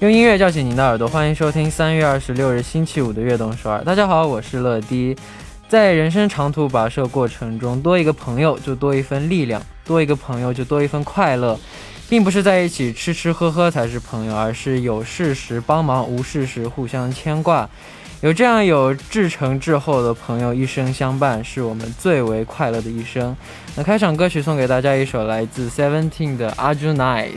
[0.00, 3.82] 用音乐叫醒您的耳朵，欢迎收听三月二十六日星期五的悦动首尔。
[3.82, 5.16] 大家好，我是乐迪。
[5.70, 11.58] 在人生长途跋涉过程中，多一个朋友就多一份力量，多一个朋友就多一份快乐，
[12.10, 17.66] 并不是在一起吃吃喝喝才是朋友，而是有事时帮忙，无事时互相牵挂。
[18.20, 23.34] 有这样有至诚至厚的朋友，一生相伴，是我们最为快乐的一生。
[23.74, 27.30] 那开场歌曲送给大家一首来自 Seventeen 的《Are You Nice》。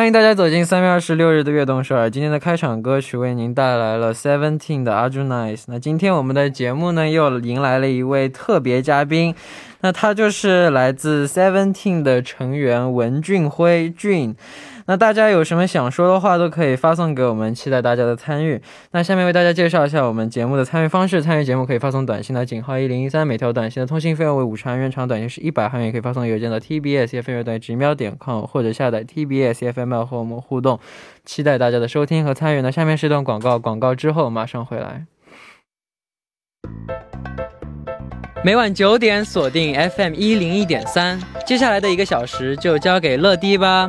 [0.00, 2.08] 欢迎大家走进三月二十六日的悦动首尔。
[2.08, 5.58] 今天的开场歌曲为您带来了 Seventeen 的《Arjunice》。
[5.66, 9.34] 那今天我们的节目呢，又迎来了一位特别嘉宾。
[9.82, 14.34] 那他就是来自 Seventeen 的成员文俊辉俊。
[14.90, 18.60] 那大家有什么想说的话，都可以发送给我们，期待大家的参与。
[18.90, 25.86] 那下面为大家介绍一下我们节目的参与方式：参与节目可以发送短信到井号一零一三，每条短信的通信费用为五十韩元，长短信是一百韩元。
[25.86, 30.80] 也可以发送邮件到 tbsfm 乐队直瞄点 com，或者下载 tbsfm 和我们互动。
[31.24, 32.60] 期待大家的收听和参与。
[32.60, 35.06] 那下面是一段广告，广告之后马上回来。
[38.42, 43.88] 每晚九点锁定 FM 一零一点三，接下来的一个小时就交给乐迪吧。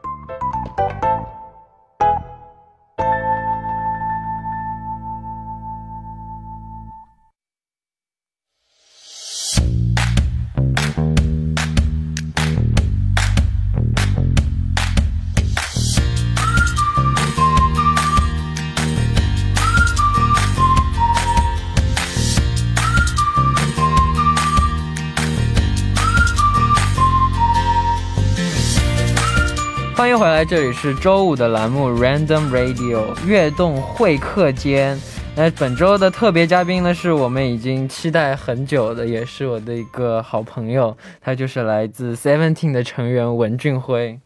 [30.11, 34.99] 迎回来，这里是周五的栏目 Random Radio 悦动会客间。
[35.37, 44.19] 那本周的特别嘉宾呢，是我们已经期待很久的，也是我的一个好朋友，他就是来自 Seventeen 的成员文俊辉。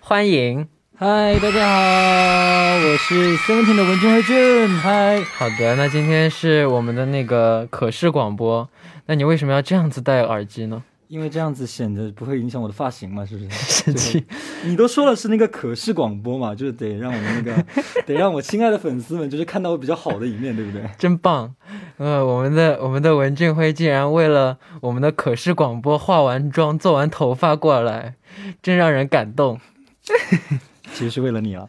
[0.00, 0.66] 欢迎，
[0.96, 4.68] 嗨，大家好，我是 Seventeen 的文俊辉俊。
[4.78, 8.66] 嗨，好的，那今天是我们的那个可视广播，
[9.04, 10.82] 那你为什么要这样子戴耳机呢？
[11.10, 13.50] 因为这样子显得不会影响我的发型嘛，是不是？
[13.82, 14.24] 生气？
[14.62, 17.66] 你都说了是那个可视广播嘛，就是得让我们那个，
[18.06, 20.88] 得让我亲爱的粉丝们就是看到我比较好的一面，对不对？
[20.96, 21.52] 真棒！
[21.96, 28.14] 呃，我们的我们的文俊辉竟然为了我们的可视广播化完妆、做完头发过来，
[28.62, 29.58] 真让人感动。
[30.94, 31.68] 其实是为了你啊！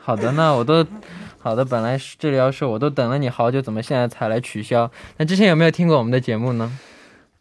[0.00, 0.86] 好的，那我都
[1.38, 1.62] 好的。
[1.66, 4.90] 本来这里要说我都等了你好久，怎么现在才来取消？
[5.18, 6.72] 那之前有没有听过我们的节目呢？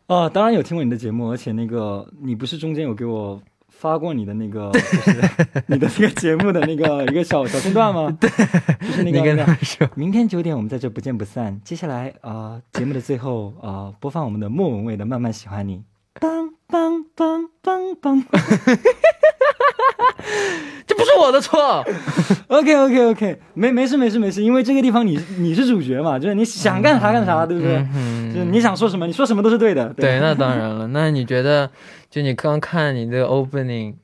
[0.08, 5.12] 啊，当然有听过你的节目，而且那个你不是中间有给我发过你的那个，就是
[5.68, 8.10] 你的那个节目的那个一个小小片段吗？
[8.20, 8.30] 对，
[8.80, 9.58] 就是那个。
[9.96, 11.60] 明天九点我们在这不见不散。
[11.64, 15.84] 接下来啊，节目的最后啊，播放我们的莫文蔚的《慢慢喜欢你》。
[16.22, 18.24] 梆梆梆梆梆。
[21.28, 21.84] 我的错。
[22.48, 27.86] OK OK OK，没没事没事没事，因为这个地方你你是主角嘛，就是你想干啥干啥，对不对？
[27.94, 29.94] 嗯就是你想说什么，你说什么都是对的。
[29.94, 30.88] 对，那当然了。
[30.88, 31.70] 那你觉得，
[32.10, 33.96] 就你刚看你这个 opening，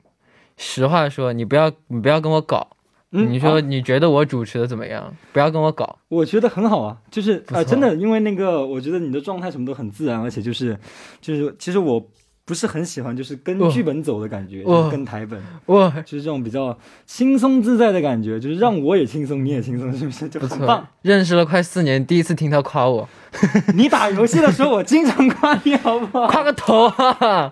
[0.56, 2.68] 实话说，你不要你不要跟我搞。
[3.10, 5.14] 你说你觉得我主持的怎么样？
[5.32, 5.98] 不要跟我搞。
[6.08, 10.76] 我觉得很好啊，就是啊，真的，因为那个，我觉得你的状态什么都很自然，而且就是
[11.20, 12.04] 就是其实我。
[12.46, 20.28] 不是很喜欢，就是跟剧本走的感觉，跟台本，哇，就是这种比较轻松自在的感觉，就是让我也轻松，你也轻松，是不是？
[20.28, 20.86] 就很棒。
[21.00, 23.08] 认识了快四年，第一次听他夸我。
[23.74, 26.26] 你打游戏的时候，我经常夸你，好不好？
[26.32, 27.50] 夸个头啊！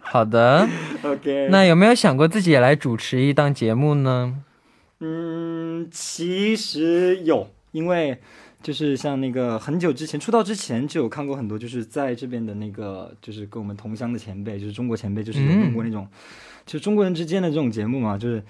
[0.00, 0.66] 好的
[1.02, 1.48] ，OK。
[1.50, 4.36] 那有没有想过自己也来主持一档节目呢？
[5.00, 8.18] 嗯，其实有，因为。
[8.62, 16.06] 就是像那个很久之前出道之前就有看过很多，就是在这边的那个，就是跟我们同乡的前辈，就是中国前辈，就是有弄过那种，
[16.64, 18.42] 就中国人之间的这种节目嘛，就是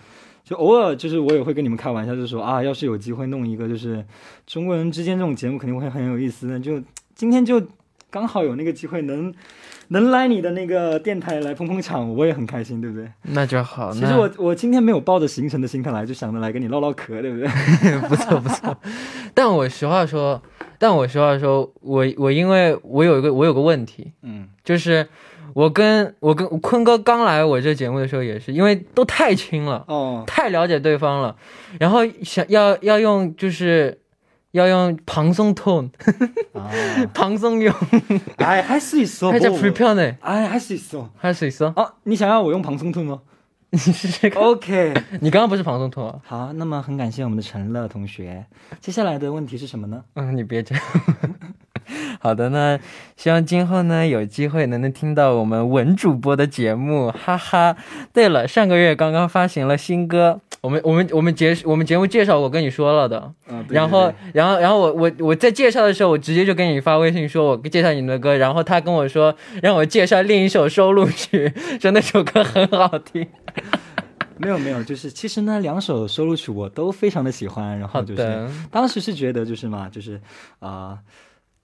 [0.44, 4.04] 就偶尔就是我也会跟你们开玩笑，就是说啊，要是有机会弄一个就是
[4.46, 6.60] 中国人之间这种节目，肯定会很有意思的。
[6.60, 6.82] 就
[7.14, 7.60] 今天就
[8.12, 9.32] 刚好有那个机会能
[9.88, 13.10] 能来你的那个电台来捧捧场，我也很开心，对不对？
[13.22, 13.90] 那就好。
[13.90, 17.48] 其实我我今天没有抱着行程的心态来，就想着来跟你唠唠嗑，对不对？
[18.08, 18.76] 不错不错。
[19.32, 20.40] 但我实话说，
[20.78, 25.08] 但我实话说，我我因为我有一个我有个问题，嗯，就是
[25.54, 31.34] 我跟我跟坤哥刚来我这节目的时候也是，因为都太亲了，哦，太了解对方了，
[31.80, 34.01] 然后想要要用就是。
[34.51, 35.89] 要用방송 톤，
[37.13, 37.73] 방송 용，
[38.37, 40.15] 哎，还是있어还叫 prepare 呢？
[40.21, 41.65] 哎，还是있어， 还是있어？
[41.75, 43.21] 哦，你想要我用방송 톤吗？
[43.69, 44.41] 你试试看。
[44.41, 46.19] OK，你刚刚不是방송 톤啊？
[46.23, 48.45] 好，那么很感谢我们的陈乐同学。
[48.79, 50.03] 接下来的问题是什么呢？
[50.15, 50.83] 嗯，你别这样。
[52.19, 52.79] 好的呢，
[53.15, 57.75] 希望今后呢有机会能能听到我们文主播的节目，哈哈。
[58.11, 73.26] 对了，上个月刚刚发行了新歌， 我们我们我们节我们节目介绍我跟你说了的，嗯，然后然后然后我我我在介绍的时候，我直接就给你发微信说，我介绍你们的歌，然后他跟我说 让我介绍另一首收录曲， 说那首歌很好听。
[74.38, 80.20] 没有没有，就是其实呢，两首收录曲我都非常的喜欢，然后就是当时是觉得就是嘛，就是
[80.60, 80.98] 啊。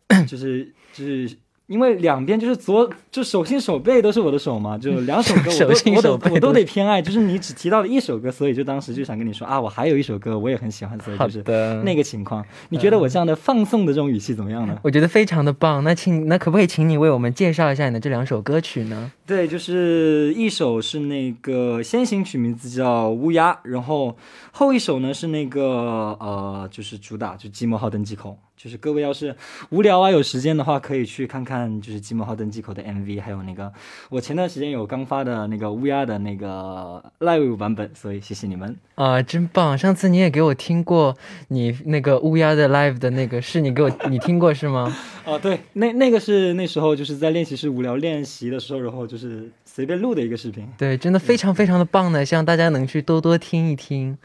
[0.26, 0.64] 就是
[0.94, 1.36] 就是，
[1.69, 5.50] 因为两边就是左就手心手背都是我的手嘛， 就两首歌
[5.94, 7.00] 我都我都我都得偏爱。
[7.00, 11.43] 就是你只提到了一首歌，所以就当时就想跟你说啊，我还有一首歌我也很喜欢，所以就是
[11.85, 12.43] 那个情况。
[12.70, 14.79] 你觉得我这样的放送的这种语气怎么样呢？
[14.82, 15.85] 我觉得非常的棒。
[15.85, 19.12] 那请那可不可以请你为我们介绍一下你的这两首歌曲呢？
[19.26, 24.17] 对，就是一首是那个先行曲，名字叫乌鸦，然后
[24.53, 28.38] 后一首呢是那个呃，就是主打就寂寞号登机口。
[28.58, 29.34] 就是各位要是
[29.70, 33.72] 无聊啊，有时间的话，可以去看看就是《寂寞号登机口》的 MV，还有那个
[34.10, 39.78] 我前段时间有刚发的那个乌鸦的那个 live 版本，所以谢谢你们啊，真棒！
[39.78, 41.16] 上次你也给我听过
[41.46, 44.93] 你那个乌鸦的 live 的那个，是你给我你听过是吗？
[45.25, 50.69] 哦，对，那那个是那时候就是在练习室无聊练习的时候，然后就是随便录的一个视频。
[50.76, 54.19] 对，真的非常非常的棒呢，希望大家能去多多听一听。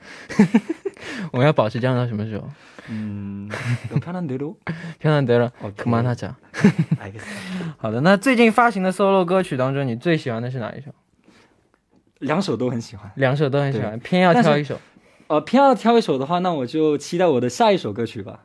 [1.32, 2.50] 我们要保持这样到什么时候？
[2.90, 3.50] 嗯，
[3.92, 4.56] 有漂亮得了，
[5.00, 5.52] 漂亮得了。
[5.78, 6.36] 可慢他讲。
[7.00, 7.12] 哎，
[7.78, 10.92] 好的，那最近发行的 solo 歌曲当中，你最喜欢的是哪一首？
[12.20, 14.80] 两首都很喜欢，两首都很喜欢，偏要挑一首。
[15.28, 18.42] 呃，偏要挑一首的话，那我就期待我的下一首歌曲吧。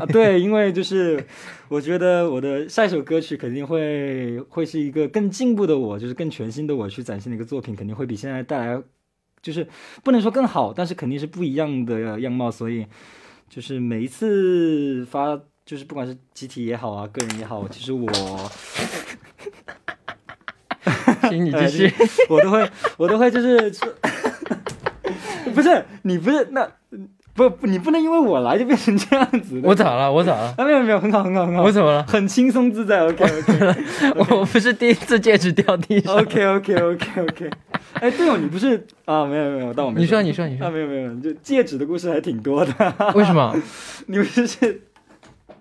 [0.00, 1.26] 啊，对，因为就是
[1.68, 8.82] 我觉得我的下一首歌曲肯定会会是一个更进步的我，就是更全新的我去展现的一个作品，肯定会比现在带来，
[9.40, 9.66] 就是
[10.04, 12.86] 不能说更好，但是肯定是不一样的样貌，所以。
[13.48, 18.06] 就是每一次发，就是不管是集体也好啊，个人也好，其实我，
[21.28, 21.92] 请你继续，
[22.28, 23.72] 我都会，我都会就是，
[25.54, 26.68] 不是你不是那
[27.34, 29.60] 不不你不能因为我来就变成这样子。
[29.62, 30.10] 我咋了？
[30.12, 30.54] 我咋了？
[30.56, 31.62] 啊没有没有，很好很好很好。
[31.62, 32.02] 我怎么了？
[32.06, 33.04] 很轻松自在。
[33.06, 33.84] OK OK，
[34.16, 36.14] 我不是第一次戒指掉地上。
[36.16, 37.50] OK OK OK OK。
[37.94, 39.24] 哎，对哦，你不是啊？
[39.24, 40.70] 没有没有，但我没你说你说你说啊？
[40.70, 42.72] 没有没有，就戒指的故事还挺多的。
[43.14, 43.54] 为什么？
[44.06, 44.46] 你不是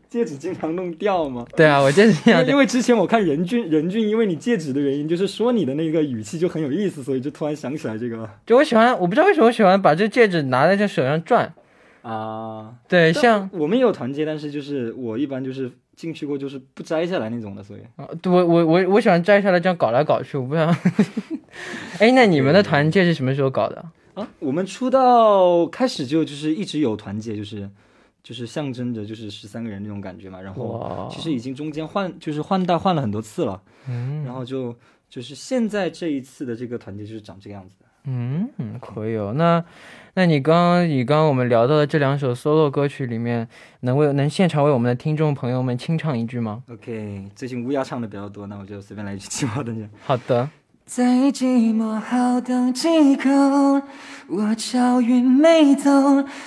[0.07, 1.45] 戒指经常弄掉吗？
[1.55, 8.29] 对啊，我戒指经常因为之前我看任俊任俊，因为你戒指的原因，就是说你的那个语气就很有意思，所以就突然想起来这个。
[8.45, 11.53] 就我喜欢，我不知道为什么我喜欢把这戒指拿在这手上转
[12.01, 12.75] 啊。
[12.87, 17.81] 对，像我们也有团戒，但是就是我一般就是进去过就是不摘下来那种的，所以。
[17.97, 20.73] 啊，对我我我我喜欢摘下来这样搞来搞去，我不想。
[21.99, 24.27] 哎，那你们的团建是什么时候搞的啊？
[24.39, 27.69] 我们出道开始就就是一直有团建，就是
[28.23, 30.39] 就是象征着就是十三个人那种感觉嘛。
[30.39, 34.75] 然后其实已经中间换就是换代换了很多次了，嗯，然后就
[35.09, 37.85] 就是现在这一次的这个团建就是长这个样子的。
[38.07, 38.47] 嗯，
[38.79, 39.33] 可以哦。
[39.35, 39.65] 那
[40.13, 43.47] 那你刚刚你刚刚我们聊到的这两首 solo 歌曲里面，
[43.79, 49.73] 能为能现场为我们的听众朋友们清唱一句吗？OK，最近乌鸦唱的比较多，那我就随便来一句寂寞的。
[50.03, 50.47] 好的。
[50.85, 53.27] 在寂寞好等几口，
[54.27, 55.89] 我巧云没走，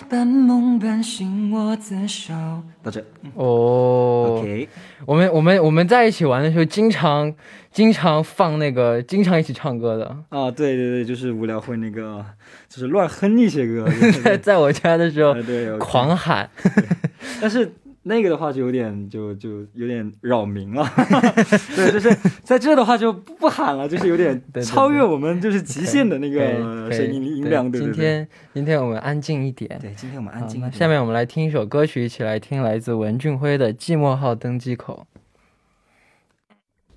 [0.09, 2.33] 半梦半醒我自首。
[2.81, 3.05] 到这
[3.35, 4.69] 哦，OK。
[5.05, 7.35] 我们我们我们在一起玩的时候，经常
[7.73, 10.07] 经常放那个，经常一起唱歌的。
[10.29, 12.25] 啊，对对对，就是无聊会那个，
[12.69, 13.89] 就是乱哼一些歌。
[14.23, 16.49] 在 在我家的时候，对，狂喊。
[17.43, 17.73] 但是。
[18.09, 20.83] 那个的话就有点就就有点扰民了，
[21.77, 22.11] 对，就是
[22.43, 27.93] 在这的话就不喊了，就是有点 超越我们就是极限的那个声音音量，对对对。
[27.93, 30.73] 今天今天我们安静一点，对，今天我们安静。
[30.73, 35.07] 下面我们来听一首歌曲，一起来听来自文俊辉的《寂寞号登机口》。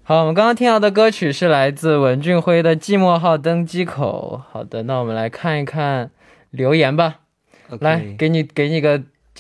[0.04, 4.42] 好，我们刚刚听到的歌曲是来自文俊辉的《寂寞号登机口》。
[4.52, 6.10] 好的，那我们来看一看
[6.52, 7.20] 留言吧。
[7.82, 9.04] 来，给你给你个。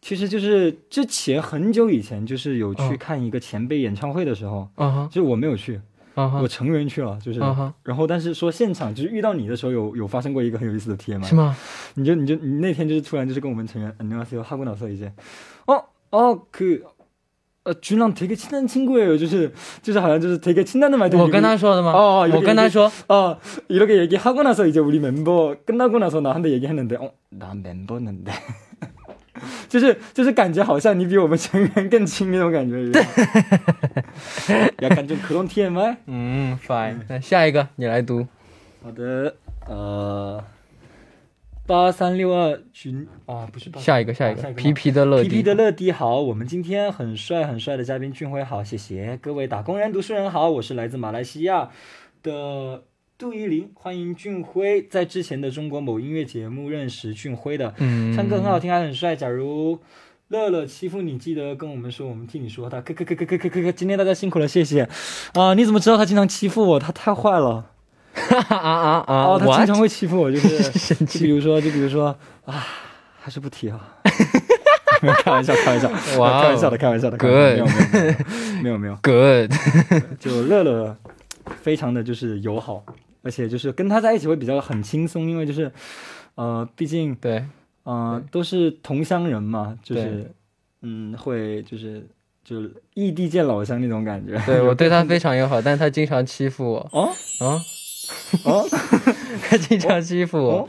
[0.00, 5.80] 其实就是之前很久以前，就是有去嗯看一个前辈演唱会的时候，嗯哼，就是我没有去，
[6.14, 7.40] 嗯哼，我成员去了，就是。
[7.40, 11.56] 嗯哼，然后，但是说现场就是遇到你的时候有，有发生过一个很有意思的 TMI，是吗？
[11.94, 15.12] 你就你就你那天就是突然就是跟我们成员안녕하세요 하고 나서 이제
[15.66, 16.82] 어 어 그
[17.64, 19.18] 呃，준랑 되게 친한 친구예요.
[19.18, 19.50] 就是
[19.82, 21.90] 就是好像就是되게 친다는 말도 我跟他说的吗？
[21.92, 23.36] 哦我跟他说， 어
[23.66, 28.30] 이렇게 얘기하고 나서 이제 우리 멤버 끝나고 나서 나한테 얘기했는데 어나 멤버는데
[29.67, 33.05] 就是就是感觉好像你比我们成员更亲那种感觉一样，
[34.79, 35.97] 要感觉可懂 TMI？
[36.05, 36.97] 嗯，fine。
[37.07, 38.27] 那下一个你来读，
[38.83, 39.35] 好的，
[39.67, 40.43] 呃，
[41.65, 43.07] 八三六二群。
[43.25, 44.51] 啊，不是下一个下一个。
[44.53, 49.17] 皮皮的乐迪，皮皮的乐迪好，我们今天很帅很帅的嘉宾俊辉好，谢谢。
[49.21, 51.69] 各位打工人读书人好，我是来自马来西亚
[52.23, 52.83] 的。
[53.21, 57.71] 杜依林，欢迎俊辉，在之前的中国某音乐节目认识俊辉的，
[58.15, 59.15] 唱歌很好听，还很帅。
[59.15, 59.79] 假如
[60.29, 62.81] 乐乐欺负你，记得跟我们说，我们替你说他。
[62.81, 64.89] 哥哥哥哥哥哥哥哥，今天大家辛苦了，谢谢
[65.33, 65.53] 啊！
[65.53, 66.79] 你怎么知道他经常欺负我？
[66.79, 67.69] 他太坏了！
[68.49, 69.13] 啊 啊啊！
[69.13, 72.65] 啊，他经常会欺负我，就是， 就比如说，就比如说，啊，
[73.21, 73.97] 还是不提啊！
[75.23, 79.51] 开玩笑，开玩笑，开玩笑的，开玩笑的，good，没有没有没有没有，good，
[80.19, 80.97] 就乐乐
[81.61, 82.83] 非常的就是友好。
[83.22, 85.70] 而且就是跟他在一起会比较很轻松，因为就是
[86.34, 87.44] 呃，毕竟对，
[87.84, 90.34] 呃都是同乡人嘛，就对是
[90.82, 92.06] 嗯会就是
[92.44, 94.40] 就是异地见老乡那种感觉。
[94.46, 96.88] 对 我对他非常友好，但他经常欺负我。
[96.92, 97.10] 哦
[97.40, 97.60] 啊，
[98.44, 98.68] 哦
[99.48, 100.68] 他经常欺负我哦，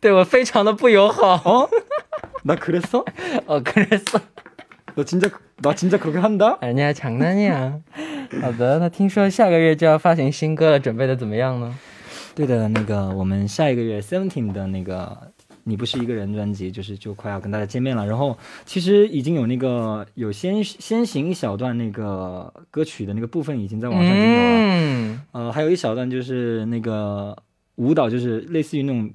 [0.00, 1.36] 对我非常的不友好。
[1.44, 1.68] 어?
[2.44, 3.04] 나 그랬어?
[3.46, 4.20] 哦，그랬어。
[4.94, 5.30] 너 진짜
[5.62, 6.58] 나 진짜 그렇게 한다?
[6.60, 7.80] 人家强的呀。
[8.42, 11.78] 好的，那听说下个月就要发行新歌了，准备的怎么样呢？
[12.34, 15.16] 对的，那个我们下一个月 Seventeen 的那个《
[15.62, 18.04] 你不是一个人》专辑，就是就快要跟大家见面了。
[18.04, 18.36] 然后
[18.66, 27.36] 其实已经有那个有先先行一小段那个歌曲的那个部分已经在网上已经有了，嗯，呃，还有一小段就是那个
[27.76, 29.10] 舞蹈，就是类似于那种。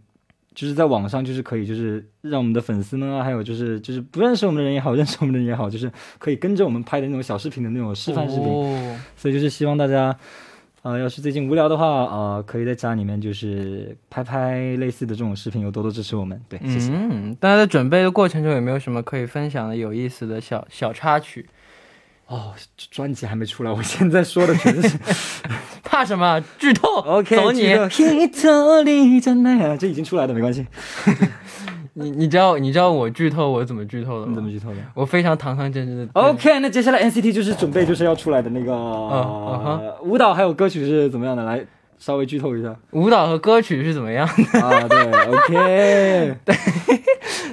[0.55, 8.49] 就是在网上，就是可以，就是让我们的粉丝们啊，还有就是就是不认识我们的人也好，认识我们的人也好，就是可以跟着我们拍的那种小视频的那种示范视频。
[8.49, 10.17] 哦所以就是希望大家，
[10.83, 16.41] 呃，要是最近无聊的话，呃，可以在家里面就是拍拍类似的这种视频，有多多支持我们。
[16.49, 16.93] 对，谢谢。
[16.93, 21.47] 嗯，大家在准备的过程中有没有什么可以分享的有意思的小小插曲？
[22.35, 22.53] 哦，
[22.91, 24.99] 专辑还没出来，我现在说的全是
[25.85, 26.43] 怕什么？
[26.59, 27.75] 剧透 OK，走你！
[29.79, 30.67] 这已经出来的，没关系。
[31.97, 34.31] 你你知道你知道我剧透我怎么剧透的吗？
[34.31, 36.09] 你怎么剧透的我非常堂堂正正的。
[36.15, 41.45] ？OK，那接下来 NCT 就是准备就是要出来的那个、舞蹈还有歌曲是怎么样的？
[41.45, 41.65] 来
[41.97, 44.61] 稍微剧透一下舞蹈和歌曲是怎么样的？
[44.61, 44.89] 啊。
[44.89, 44.99] 对
[45.29, 46.35] ，OK，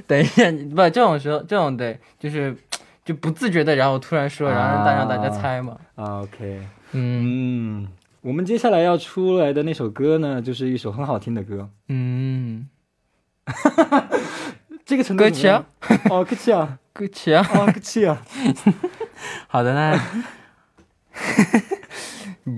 [0.08, 2.56] 等一下，不这种时候这种对就是
[3.04, 5.76] 就不自觉的，然后突然说，然后让大让大家猜嘛。
[5.96, 7.88] 啊 OK，嗯嗯，
[8.22, 11.70] 我们接下来要出来的那首歌呢，就是一首很好听的歌。
[11.88, 12.70] 嗯，
[14.86, 16.20] 这个程度歌曲啊怎么样？
[16.22, 17.48] 哦，歌曲啊，歌曲啊。
[17.56, 18.22] 哦，歌曲啊。
[19.48, 20.00] 好的，呢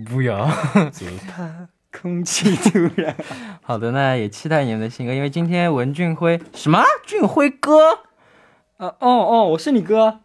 [0.09, 0.45] 不要。
[0.91, 3.15] 就怕空气突然。
[3.61, 7.93] 好的，呢也期待你们的新歌，因为今天文俊辉什么俊辉哥，
[8.77, 10.19] 啊，哦哦，我是你哥。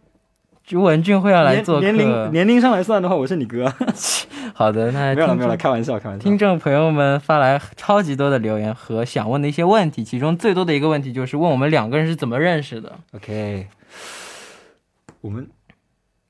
[0.68, 1.80] 就文俊会要来做客。
[1.80, 3.72] 年年龄年龄上来算的话，我是你哥。
[4.52, 6.22] 好的，那 没有了，没有了，开玩笑，开玩笑。
[6.22, 12.92] 听众朋友们发来超级多的留言和想问的一些问题，其中最多的一个问题就是问我们两个人是怎么认识的。
[13.14, 13.66] OK，
[15.22, 15.48] 我们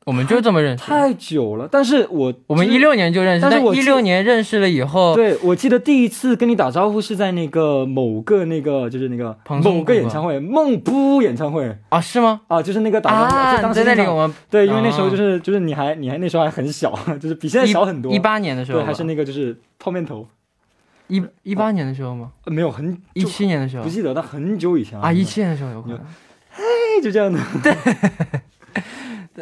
[0.09, 0.83] 我们就这么认识。
[0.83, 11.77] 太久了，但是我我们一六年就认识，但但是一六年认识了以后，对，我记得第一次跟你打招呼是在那个某个那个就是那个某个演唱会，梦不演唱会。
[11.91, 12.41] 啊，是吗？
[12.49, 20.27] 啊，就是那个打招呼，当时在那里我们对，因为那时候啊就是就是你还你还那时候还很小， 就是比现在小很多，一八年的时候对，还是那个就是泡面头，
[21.09, 22.31] 一一八年的时候吗？
[22.47, 23.83] 呃没有很一就七年的时候。
[23.85, 25.99] 不记得，但很久以前啊，一七年的时候有可能。
[25.99, 26.65] 哎
[27.05, 27.77] 就这样的，所以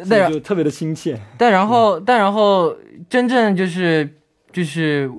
[0.09, 2.75] 但就特别的亲切，但然后但然后
[3.09, 4.07] 真正就是
[4.51, 5.09] 就是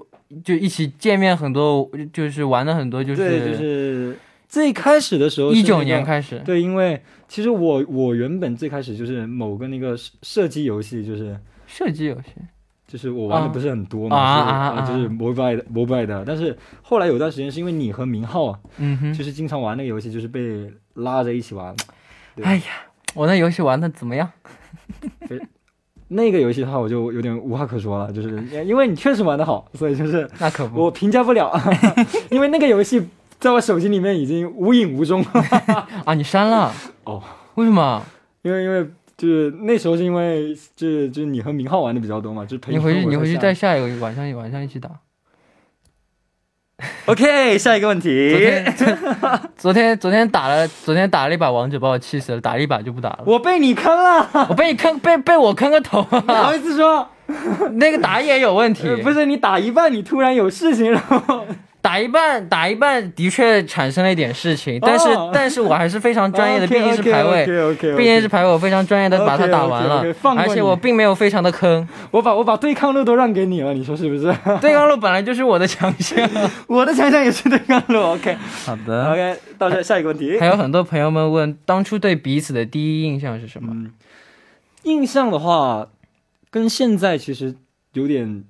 [0.45, 4.19] 就一起见面很多，就是玩的很多，就对，是就是
[4.49, 6.39] 最开始的时候是一九年开始。
[6.45, 12.33] 对，因为其实我我原本最开始就是某个那个射射击游戏，就是射击游戏
[12.87, 21.77] 就是我玩的啊不是很多嘛，就是 mobile mobile 的，但是后来有段时间是因为你和明浩啊，嗯哼，就是经常玩那个游戏，就是被拉着一起玩。
[22.35, 22.63] 对哎呀，
[23.15, 24.31] 我那游戏玩的怎么样？
[26.11, 31.53] 那个游戏的话，我就有点无话可说了，就是因为你确实玩的好，所以就是那可不，我评价不了，
[32.31, 33.07] 因为那个游戏
[33.39, 35.23] 在我手机里面已经无影无踪。
[36.07, 36.73] 啊，你删了
[37.05, 37.23] 哦？
[37.57, 38.03] 为什么？
[38.43, 44.91] 因为因为就是那时候是因为就是就是你和明浩玩的比较多嘛，就是陪你回去你回去再下一个晚上晚上一起打。
[47.09, 48.31] OK，下一个问题。
[48.35, 48.75] 昨天
[49.57, 53.21] 昨天昨天打了昨天打了一把王者，把我气死了，打了一把就不打了。
[53.25, 56.21] 我被你坑了，我被你坑被被我坑个头啊！
[56.21, 57.09] 不好意思说，
[57.77, 61.47] 那个打野有问题呃，不是你打一半，你突然有事情，然后
[61.81, 67.47] 打一半打一半的确产生了一点事情，但是、哦但是我还是非常专业的，毕竟是排位。
[67.97, 70.05] 毕竟是排位，我非常专业的把它打完了
[70.37, 71.87] 而且我并没有非常的坑。
[72.11, 74.35] 我把我把对抗路都让给你了，你说是不是？
[74.61, 76.29] 对抗路本来就是我的强项。
[76.67, 78.01] 我的强项也是对抗路。
[78.01, 80.47] OK 好的，OK，到这下一个问题还。
[80.47, 83.73] 有很多朋友们问，当初对彼此的第一印象是什么？
[83.73, 83.93] 嗯，
[84.83, 85.89] 印象的话，
[86.51, 87.55] 跟现在其实
[87.93, 88.43] 有点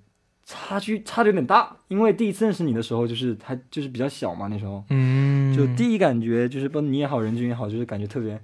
[0.51, 1.77] 差距，差的有点大。
[1.89, 4.83] 因为第一次认识你的时候，就是他就是比较小嘛，那时候。
[4.89, 8.41] 嗯，就第一感觉就是，不你也好，人君也好，就是感觉特别，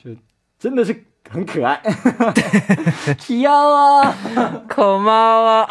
[0.00, 0.10] 就
[0.60, 1.82] 真的是很可爱，
[3.18, 4.16] 挑啊，
[4.70, 5.68] 口猫啊，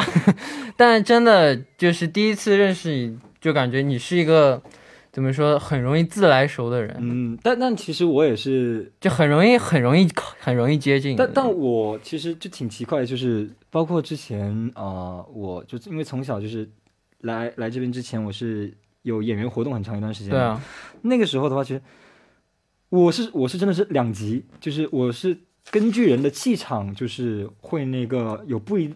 [0.75, 4.61] 但真的就是第一次认识你，就感觉你是一个
[5.11, 10.07] 怎么说，很容易自来熟的人，嗯，但但其实我也是就很容易很容易
[10.39, 14.83] 很容易接近但但我其实就挺奇怪，就是包括之前啊、
[15.17, 16.69] 呃我就因为从小就是
[17.21, 20.31] 来来这边之前，我是有演员活动很长一段时间。
[20.31, 20.61] 对，啊，
[21.01, 21.81] 那个时候的话，其实
[22.89, 25.35] 我是我是真的是两极，就是我是
[25.71, 28.93] 根据人的气场，就是会那个有不一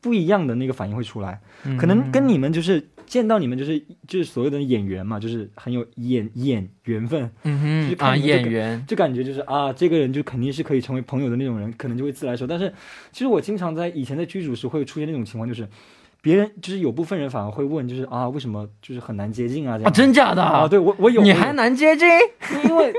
[0.00, 1.40] 不一样的那个反应会出来，
[1.78, 12.46] 可能跟你们就是见到你们就是就是所谓的演员嘛，就是很有演演缘分，嗯哼啊演员，就感觉就是啊，这个人就肯定是可以成为朋友的那种人，可能就会自来熟。
[12.46, 12.72] 但是
[13.12, 15.68] 其实我经常在以前在剧组时会出现那种情况，就是
[16.20, 19.78] 别人就是有部分人反而会问，就是啊，为什么就是很难接近啊？
[19.78, 20.66] 这啊真假的啊？
[20.68, 22.08] 对我我有你还难接近
[22.68, 22.92] 因为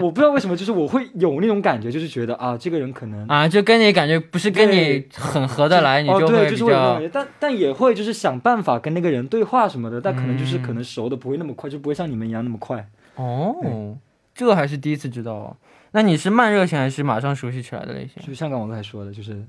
[0.00, 3.26] 我不知道为什么，就是我会有那种感觉，就是觉得啊，这个人可能。
[3.28, 3.46] 啊？
[3.46, 12.88] 就跟你感觉不是跟你很合得来，你就，会比就是会但但也会就是想办法跟那个人对话什么的，但可能就是嗯可能熟的不会那么快，就不会像你们一样那么快。
[13.16, 13.96] 哦，
[14.34, 15.56] 这还是第一次知道哦。
[15.92, 18.22] 那你是慢热型还是马上熟悉起来的类型？
[18.26, 19.44] 就像刚我刚才说的，就是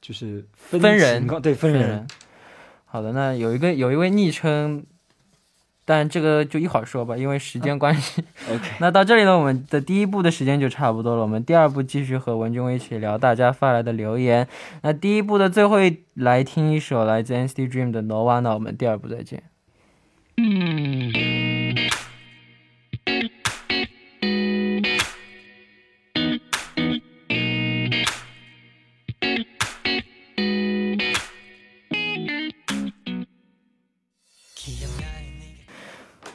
[0.00, 1.88] 就是分分人对分人。
[1.88, 2.06] 人。
[2.86, 4.84] 好的，那有一个有一位昵称，
[5.90, 8.22] 但这个就一会儿说吧，因为时间关系。
[8.48, 11.22] OK，那到这里呢，我们的第一步的时间就差不多了。
[11.22, 14.46] 我们第二步继续和文君威一起聊大家发来的留言。
[14.82, 19.42] 那第一步的最后一来听一首来自 NCT Dream 的《No One》，那我们第二步再见。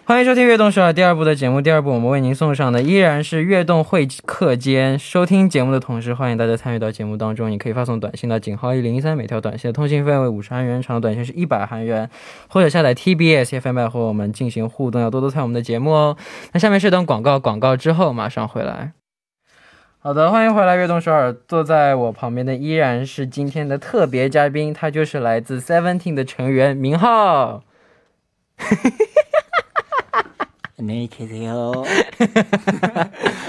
[0.07, 1.59] 欢迎收听《悦动首尔》第二部的节目。
[1.59, 4.99] 第二部我们为您送上的依然是悦动会客间。
[4.99, 7.49] 收听节目的同时，欢迎大家参与到节目当中。
[7.49, 12.07] 你可以发送短信到井号一零一三，每条短信的通信费为五十韩元，长的短信是一百韩元，
[12.49, 16.15] 或者下载 TBS FM 和我们进行互动，要多多参与我们的节目哦。
[16.51, 18.91] 那下面是段广告，广告之后马上回来。
[19.97, 21.33] 好的，欢迎回来，悦动首尔。
[21.33, 27.63] 坐在我旁边的依然是今天的特别嘉宾，他就是来自 Seventeen 的成员明浩。
[30.78, 31.84] 안녕히계세요。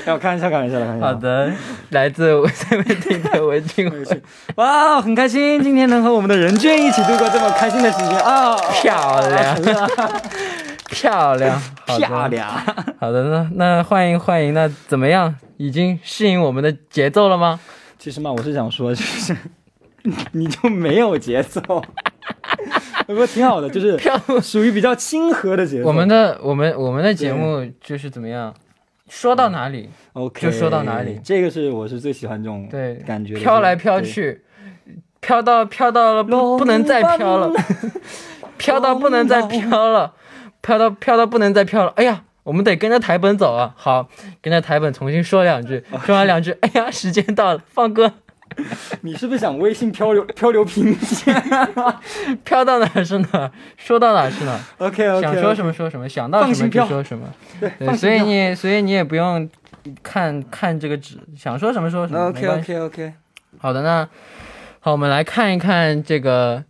[0.05, 1.07] 让我看一下，看一下，看一下。
[1.07, 1.49] 好，的，
[1.91, 4.03] 来自 Seventeen 的文静慧，
[4.55, 8.57] 哇，很开心今天能和我们的任俊一起度过这么开心的时间啊！
[8.81, 9.55] 漂亮，
[10.87, 12.27] 漂亮，好的漂。
[12.27, 12.49] 亮。
[12.99, 15.33] 好的，那那欢迎欢迎，那怎么样？
[15.55, 17.59] 已经适应我们的节奏了吗？
[17.97, 19.37] 其实嘛，我是想说，就是
[20.33, 21.81] 你就没有节奏，
[23.06, 25.86] 不过挺好的，就是 票属于比较亲和的节目。
[25.86, 28.52] 我们的我们我们的节目就是怎么样，
[29.08, 34.42] 说到哪里 OK 就说到哪里这个是我是最喜欢这种对感觉的，飘来飘去，
[35.20, 37.52] 飘到飘到了不不能再飘了，
[38.58, 40.12] 飘到不能再飘了，
[40.60, 41.92] 飘到飘到不能再飘了。
[41.96, 43.72] 哎呀，我们得跟着台本走啊！
[43.76, 44.08] 好，
[44.42, 48.12] 跟着台本重新说两句， 说完两句，哎呀，时间到了，放歌。
[49.02, 50.96] 你是不是想微信漂流 漂流瓶
[52.44, 54.60] 飘到哪儿是哪儿，说到哪儿是哪儿。
[54.78, 57.26] ？OK OK，想说什么说什么，想到什么就说什么。
[57.60, 59.48] 对，所以你所以你也不用
[60.02, 62.28] 看看这个纸，想说什么说什么。
[62.28, 63.12] OK OK OK，
[63.58, 64.08] 好的呢，
[64.80, 66.62] 好，我们来看一看这个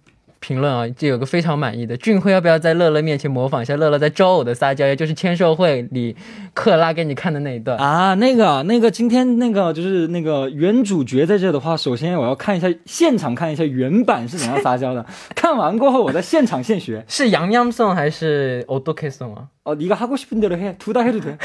[0.45, 6.15] 评论啊，这有个非常满意的，俊辉要不要在乐乐面前模仿一下乐乐在招偶的撒娇，也就是签售会里
[6.55, 7.77] 克拉给你看的那一段。
[7.77, 15.05] 啊，那个那个，今天那个就是那个原主角在这的话，首先我要看一下现场，看一下原版是怎样撒娇的。
[15.35, 17.05] 看完过后，我在现场现学。
[17.07, 19.45] 是洋洋送还是 o d o k送啊？
[19.63, 20.75] 어 네가 하고 싶은 대로 해.
[20.79, 21.37] 둘 다 해도 돼.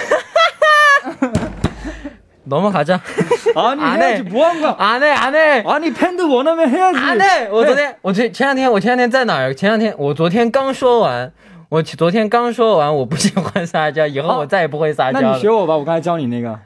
[2.45, 3.01] 넘어가자.
[3.55, 4.29] 아니 안 해야지 해.
[4.31, 4.77] 뭐 한 거야?
[4.79, 5.65] 안 해, 안 해.
[5.67, 6.97] 아니 팬들 원하면 해야지.
[6.99, 9.53] 啊，对，我昨天，我前前两天，我前两天在哪儿？
[9.55, 11.33] 前两天我昨天刚说完，
[11.69, 15.29] 我昨天刚说完，我不喜欢撒娇，以后我再也不会撒娇了。
[15.29, 16.59] 那你学我吧，我刚才教你那个。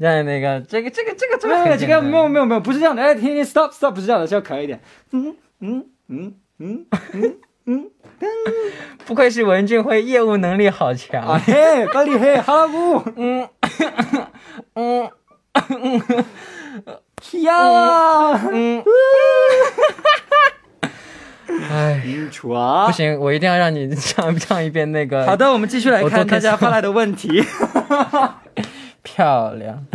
[0.00, 3.00] 那那个这个这个这个这没有，个很简单这个没有没有没有，不是这样的。
[3.00, 4.80] 哎，停停，stop stop，不是这样的，是要可爱一点。
[5.12, 6.86] 嗯嗯嗯嗯
[7.66, 7.90] 嗯
[9.06, 11.24] 不愧是文俊辉，业务能力好强。
[11.24, 13.04] 아 해, 빨리 해, 하라고.
[13.16, 13.48] 嗯
[14.74, 15.08] 嗯
[17.22, 18.38] 귀여워.
[18.52, 18.84] 嗯，
[21.70, 22.86] 哎， 음, 좋아.
[22.86, 25.24] 不行，我一定要让你唱唱一遍那个。
[25.24, 27.42] 好的，我们继续来我看大多开心家发来的问题。
[29.02, 29.86] 漂亮。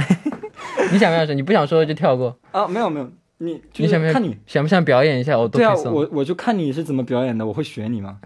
[0.91, 1.36] 你想不想说？
[1.36, 2.36] 你不想说就跳过。
[2.52, 4.38] 啊，没有没有，你就你想不想是看你。
[4.47, 5.38] 想不想表演一下？
[5.38, 5.93] 我都对啊，可以送。
[5.93, 8.17] 我我就看你是怎么表演的，我会学你吗？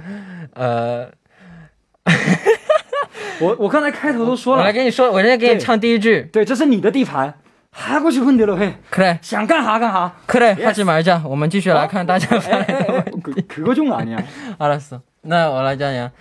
[0.54, 1.10] 呃，
[3.40, 6.30] 我我刚才开头都说了，我来给你说，我现在给你对唱第一句。
[6.32, 7.34] 对，这是你的地盘，
[7.72, 10.12] 하고싶은대로 해， 그래 想干啥干啥。
[10.28, 10.66] 그래 Yes.
[10.66, 11.22] 하지 말자.
[11.26, 13.22] 我们继续来看大家发来的问题。
[13.22, 14.18] 그 그거 좀 아니야.
[14.58, 15.02] 알았어.
[15.24, 16.12] 나我来讲讲.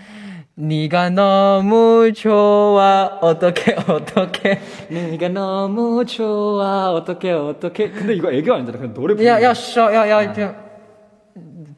[0.57, 3.19] 네가 너무 좋아.
[3.21, 4.61] 어떻게 어떻게.
[4.89, 7.91] 네가 너무 좋아, 어떻게 어떻게.
[7.91, 8.79] 근데 이거 애교 아니잖아.
[8.79, 9.15] 그냥 노래.
[9.15, 9.49] 부르는 要 거야.
[9.49, 10.49] 要说要要就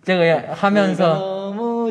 [0.02, 1.29] 这个要 네가 하면서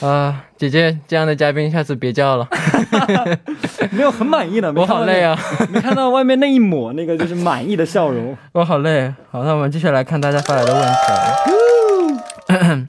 [0.00, 2.48] 啊，姐姐这样的嘉宾下次别叫了，
[3.92, 5.38] 没有很满意的， 我好累啊，
[5.70, 8.36] 没看到外面那一抹那个就是满意的笑容。
[8.52, 9.12] 我好累。
[9.30, 12.88] 好，那我们继续来看大家发来的问题啊。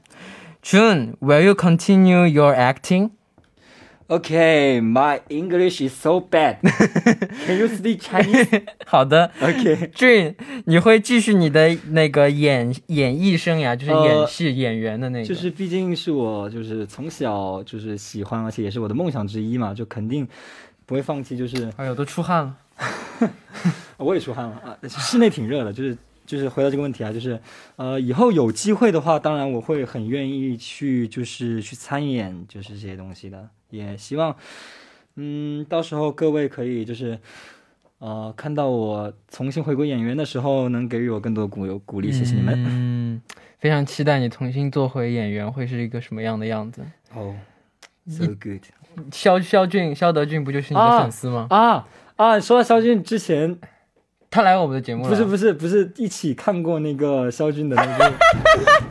[0.62, 3.10] June, will you continue your acting?
[4.12, 6.58] Okay, my English is so bad.
[7.46, 8.62] Can you speak Chinese?
[8.84, 10.34] 好的 Okay.，June，
[10.66, 15.24] 你会继续你的那个演演艺生涯，就是呃演戏、演员的那个。
[15.24, 20.28] 就是毕竟是我就是从小就是喜欢，而且也是我的梦想之一嘛，就肯定
[20.84, 21.34] 不会放弃。
[21.34, 22.58] 就是哎呦，都出汗了。
[23.96, 25.72] 我也出汗了啊，室内挺热的。
[25.72, 25.96] 就是
[26.26, 27.40] 就是回到这个问题啊，就是
[27.76, 34.36] 呃，以后有机会的话，当然我会很愿意去就是去参演就是这些东西的，也希望
[35.16, 37.18] 嗯，到时候各位可以就是。
[38.04, 42.52] 呃，看到我重新回归演员的时候，能给予我更多的鼓励鼓励，谢谢你们。
[42.66, 43.22] 嗯，
[43.60, 46.82] 非常期待你重新做回演员会是一个什么样的样子。
[47.14, 47.32] 哦、
[48.08, 48.60] s o good。
[49.12, 51.46] 肖肖俊、肖德俊不就是你的粉丝吗？
[51.50, 52.40] 啊啊！
[52.40, 53.56] 说到肖俊之前，
[54.28, 55.08] 他来我们的节目了。
[55.08, 58.14] 不是不是不是一起看过那个肖俊的那部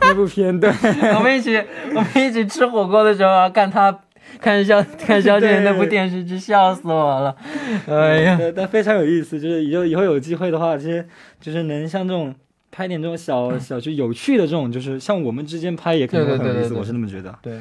[0.00, 0.70] 那部片，对，
[1.16, 1.54] 我们一起
[1.94, 3.92] 我们一起吃火锅的时候啊，看他
[4.39, 7.35] 看肖看肖俊的那部电视剧，笑死我了。
[7.87, 9.39] 哎呀，对但非常有意思。
[9.39, 11.07] 就是以后以后有机会的话，其实
[11.39, 12.35] 就是能像这种
[12.69, 16.59] 拍点这种小小就有趣的这种，就是像我们之间拍也可能会很有意思。
[16.59, 17.33] 对对对对对我是那么觉得。
[17.41, 17.57] 对，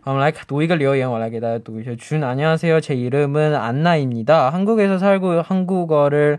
[0.00, 1.94] 好，我们来读一个留言，我来给大家读一下。
[1.94, 2.80] 준 안녕하세요.
[2.80, 4.50] 제 이름은 안나입니다.
[4.50, 6.38] 한국에서 살고 한국어를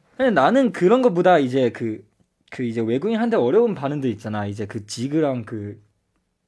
[0.16, 2.04] 근데 나는 그런 것보다 이제 그,
[2.50, 4.46] 그 이제 외국인한테 어려운 발음도 있잖아.
[4.46, 5.80] 이제 그 지그랑 그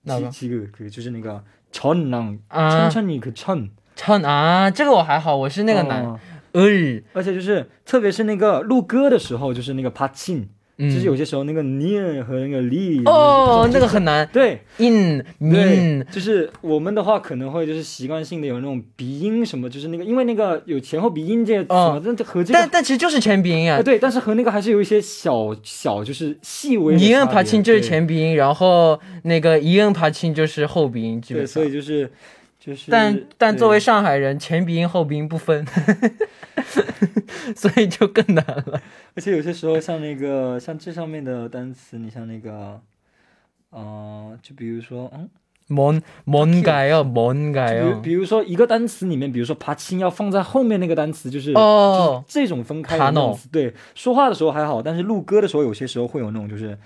[0.03, 0.31] 나가?
[0.31, 3.71] 지, 지그 그就是那个 전랑 啊， 천천히 그 천.
[3.95, 6.19] 唱啊，这个我还好，我是那个男哦
[6.53, 14.28] 儿，而且就是特别是那个录歌的时候，就是那个 p a c i n 嗯，就是有些时候那个 near 和那个 li 哦，那个很很难。
[14.34, 14.60] 对。
[14.78, 23.80] ，in 对 min，，就是我们的话可能会就是习惯性的有那种鼻音什么，就是那个因为那个有前后鼻音这些词嘛哦，但这和这但个但其实就是前鼻音啊。
[23.80, 31.54] 啊，对，但是和那个还是有一些小小就是细微的尼恩差别爬钦就是前鼻音，然后那个一恩爬钦就是后鼻音，基对，本上。
[31.54, 31.72] 所以。
[31.72, 32.12] 就是
[32.63, 35.67] 就是，但但对作为上海人，前鼻音后鼻音不分，
[37.55, 38.81] 所以就更难了。
[39.15, 42.81] 而且有些时候像那个像这上面的单词，你像那个，
[43.71, 45.29] 呃，就比如说，嗯，
[45.69, 47.03] 뭔 뭔가요?
[47.03, 48.01] 就比如 뭔가요?
[48.01, 53.49] 比如说一个单词里面，比如说爬青要放在后面那个单词，就是哦就是这种分开的卡那种 노 词。
[53.51, 56.77] 对，说话的时候还好，但是录歌的时候，有些时候会有那种就是。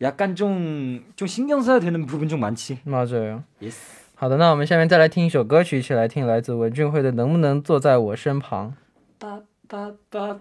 [0.00, 3.44] 약간좀좀신경써야되는부분좀많지 맞아요.
[3.60, 3.76] Yes.
[4.19, 8.73] 好的，那我们下面再来听一首歌曲，一起来听来自文俊辉的《能不能坐在我身旁》。
[9.19, 10.39] 哒哒哒。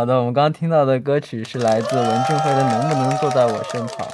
[0.00, 4.08] 好的，我们刚刚听到的歌曲是来自文俊辉的《能不能坐在我身旁》。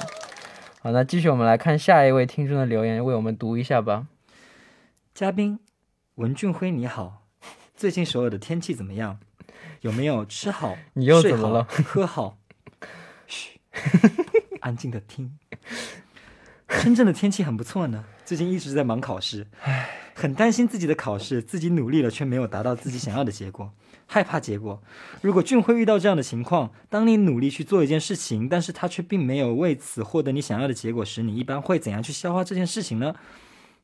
[0.81, 4.05] 好，那继续我们来看下一位听众的留言，为我们读一下吧。
[5.13, 5.57] 嘉宾
[6.15, 7.21] 文俊辉你好，
[7.73, 9.17] 最近首尔的天气怎么样？
[9.79, 10.77] 有没有吃好？
[10.91, 11.65] 你又怎么了？
[11.85, 12.37] 喝好？
[13.25, 13.51] 嘘，
[14.59, 15.37] 安静的听。
[16.67, 23.71] 深圳的天气很不错呢，最近一直在忙考试，唉很担心自己的考试，自己努力了却没有达到自己想要的结果，
[24.07, 24.81] 害怕结果。
[25.21, 33.13] 如果俊辉遇到这样的情况，当你努力去做一件事情，但是他却并没有为此获得你想要的结果时，你一般会怎样去消化这件事情呢？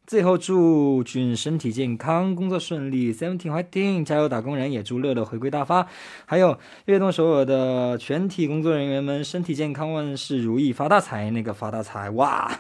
[0.05, 5.87] 最后祝俊身体健康，工作顺利，Seventeen Fighting，，加油打工人，也祝乐乐回归大发。
[6.25, 11.31] 还有悦动首尔的全体工作人员们身体健康，万事如意，发大财！
[11.31, 12.51] 那个发大财，哇，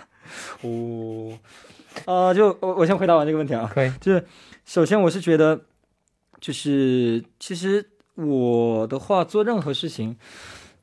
[0.61, 1.37] 哦，
[2.05, 4.25] 啊、就我我先回答完这个问题啊，可以，就是
[4.63, 5.59] 首先我是觉得，
[6.43, 10.17] 就是其实我的话做任何事情，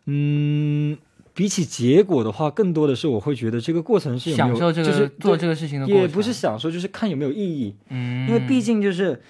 [0.07, 0.97] 嗯，
[1.35, 7.77] 比起结果的话，更多的是我会觉得这个过程是有没有享受这个、就是做这个事情的过程，也不是享受，就是看有没有意义。
[7.91, 9.21] 嗯，因为毕竟就是，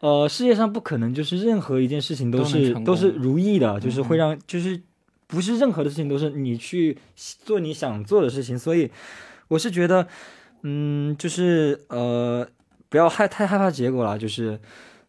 [0.00, 4.82] 呃，世界上不可能就是任何一件事情都是都是如意的，就是会嗯让就是
[5.28, 8.90] 不是任何的事情都是你去做你想做的事情，所以
[9.46, 10.08] 我是觉得，
[10.64, 12.44] 嗯，就是呃，
[12.88, 14.58] 不要害太害怕结果了，就是。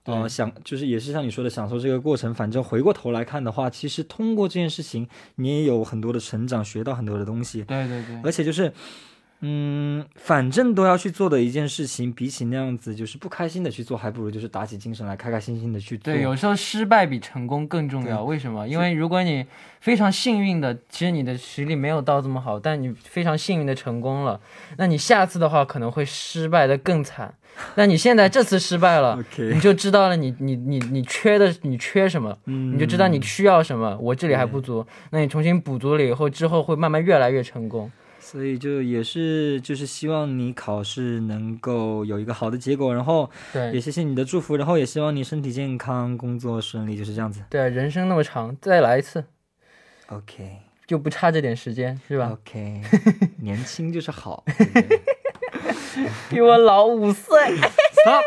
[0.06, 2.34] 呃，对想就是也是像你说的，享受这个过程。
[2.34, 7.64] 反正回过头来看的话，其实通过这件事情，你也有很多的成长，学到很多的东西。
[7.64, 8.72] 对对对，而且就是，
[9.42, 16.14] 嗯，反正都要去做的一件事情，比起那样子就是不开心的去做，还不如就是打起精神来，开开心心的去做。
[16.14, 18.24] 对，有时候失败比成功更重要。
[18.24, 18.68] 为什么？
[18.68, 19.46] 因为如果你
[19.80, 24.42] 非常幸运的，其实你的实力没有到这么好，但你非常幸运的成功了，
[24.78, 27.34] 那你下次的话可能会失败的更惨。
[27.76, 33.98] 那你现在这次失败了你就知道了你你你你缺的你缺什么，嗯你就知道你需要什么。
[34.00, 37.90] 我这里还不足，那你重新补足了以后，之后会慢慢越来越成功。
[38.29, 47.43] 所以就也是就是希望你考试能够有一个好的结果，然后也对谢谢你的祝福，然后也希望你身体健康，工作顺利，就是这样子。
[47.51, 49.25] 对，人生那么长，再来一次
[50.09, 52.31] OK 就不差这点时间，是吧？
[52.33, 52.81] OK，
[53.39, 54.43] 年轻就是好。
[54.47, 55.01] 对不对
[56.29, 57.57] 比我老五岁。
[57.57, 58.25] Stop，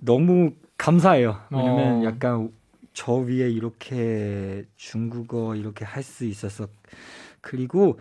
[0.00, 1.36] 너무 감사해요.
[1.50, 2.04] 왜냐면 어.
[2.04, 2.50] 약간
[2.92, 6.66] 저 위에 이렇게 중국어 이렇게 할 수 있어서
[7.40, 7.98] 그리고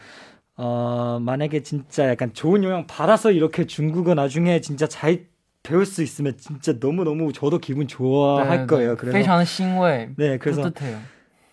[0.56, 5.26] 어 만약에 진짜 약간 좋은 영향 받아서 이렇게 중국어 나중에 진짜 잘
[5.62, 8.96] 배울 수 있으면 진짜 너무 너무 저도 기분 对 좋아할 对 거예요.
[8.96, 10.98] 非 그래서 常的欣慰 네 그래서 뿌듯해요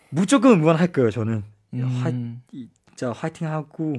[0.10, 1.12] 무조건 응원할 거예요.
[1.12, 1.44] 저는
[2.02, 2.42] 화, 음.
[2.52, 3.98] 진짜 화이팅하고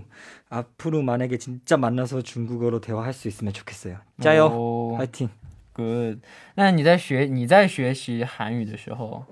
[0.49, 3.99] 앞으로 만약에 진짜 만나서 중국어로 대화할 수 있으면 좋겠어요.
[4.20, 5.29] 加油 오, 화이팅.
[5.75, 6.20] good
[6.57, 9.27] 那你在学你在学习韩语的时候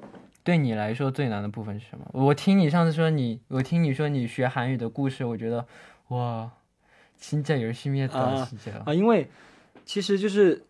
[0.49, 5.67] 对你来说最难的部分是什么我听你上次说你我听你说你学韩语的故事我觉得
[6.09, 6.51] 哇
[7.21, 9.29] 진짜열심히했다 啊 진짜 啊，因为
[9.85, 10.65] 其实就是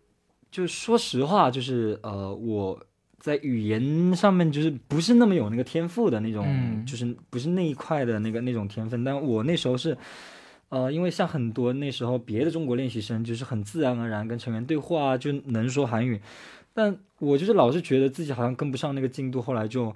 [0.51, 2.85] 就说实话，就是呃，我
[3.19, 9.03] 在语言上面就是不是那么有那个天赋的那种，嗯就是不是那一块的那个那种天分。
[9.03, 9.97] 但我那时候是，
[10.69, 16.21] 呃，因为像很多那时候别的中国练习生，就是很自然而然跟成员对话就能说韩语，
[16.74, 19.94] 但我就是老是觉得自己好像跟不上那个进度，后来就。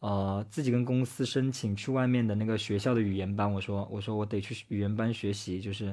[0.00, 5.92] 呃，自己跟公司申请去外面的那个学校的语言班，我说我说我得去语言班学习，就是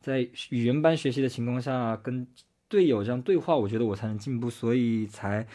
[0.00, 2.26] 在语言班学习的情况下，跟
[2.68, 5.46] 队友这样对话，我觉得我才能进步，所以才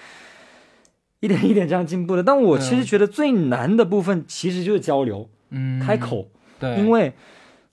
[1.20, 2.24] 一点一点这样进步的。
[2.24, 7.12] 但我其实觉得最难的部分其实就是交流、嗯开口，对因为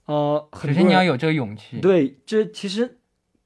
[0.06, 2.98] 呃，很多人首先你要有这个勇气对，这其实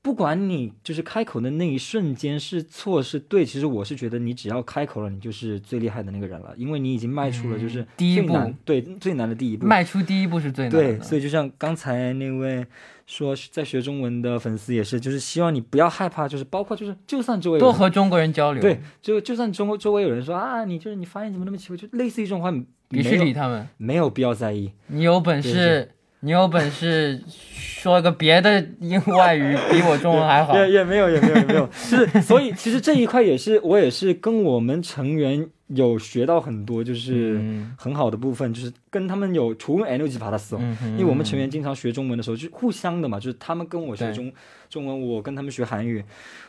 [0.02, 8.34] 不管你就是开口的那一瞬间是错是对，其实我是觉得你只要开口了，你就是最厉害的那个人了，因为你已经迈出了就是嗯第一步。
[8.64, 9.66] 对最难的第一步。
[9.66, 10.78] 迈出第一步是最难的。
[10.78, 12.66] 对，所以就像刚才那位
[13.06, 18.62] 说在学中文的粉丝也是，就是希望你不要害怕，就是包括就是就算周围多和中国人交流。
[18.62, 22.50] 对，就就算中国周围有人说啊，你就是你发音怎么那么奇怪，就类似于这种话，
[22.88, 23.68] 别去理他们。
[23.76, 24.72] 没有必要在意。
[24.86, 30.54] 你有本对事，你有本事说个别的英外语比我中文还好。
[30.54, 40.56] 也也没有也没有也没有，就是 所以其实这一块也是我也是跟我们成员有学到很多，就是嗯很好的部分，就是跟他们有除 energy 把它死。
[40.60, 44.30] 嗯因为我们成员经常学中文的时候，就互相的嘛，就是他们跟我学中
[44.68, 45.96] 中文，我跟他们学韩语，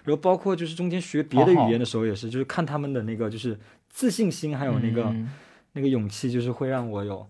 [0.04, 3.58] 然后包括就是中间学别的语言的时候也是，就是看他们的那个就是
[3.90, 5.30] 自信心，还有那个、嗯
[5.74, 7.26] 那个勇气，就是会让我有，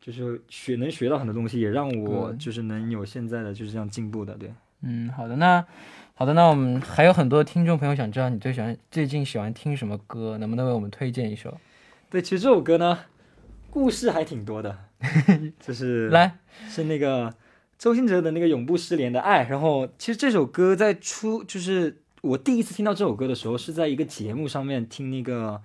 [0.00, 4.52] 就是学能学到很多东西，也让我就是能有现在的就是这样进步的，对。
[4.82, 5.62] 嗯，好的，那
[6.14, 11.58] 好的，那我们还有很多听众朋友想知道你最喜欢最近喜欢听什么歌，能不能为我们推荐一首？
[12.08, 12.98] 对，其实这首歌呢，
[13.68, 14.78] 故事还挺多的，
[15.60, 17.32] 就是来，是那个
[17.78, 19.44] 周兴哲的那个《永不失联的爱》。
[19.48, 25.60] 然后，其实这首歌在出，就是我第一次听到这首歌的时候，是在一个节目上面听那个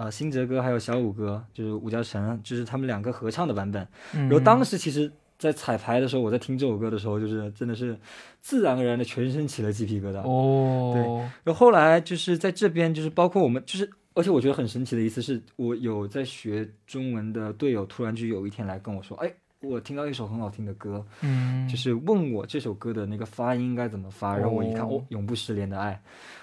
[0.00, 3.86] 呃新哲哥还有小五哥，就是伍嘉成，就是他们两个合唱的版本。
[4.14, 7.94] 嗯然后当时其实，在彩排的时候，我在听这首歌的时候，就是真的是
[8.40, 10.22] 自然而然的全身起了鸡皮疙瘩。
[10.26, 11.02] 哦，对
[11.44, 26.00] 然后后来就是在这边，就是包括我们，就是而且我觉得很神奇的一次是，我有在学中文的队友，突然就有一天来跟我说，哎，我听到一首很好听的歌，嗯，就是问我这首歌的那个发音应该怎么发，然后我一看，哦哦，永不失联的爱，